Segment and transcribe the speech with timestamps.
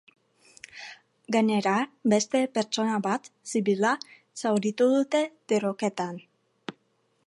[1.35, 1.73] Gainera,
[2.15, 3.95] beste pertsona bat, zibila,
[4.45, 6.23] zauritu dute tiroketan.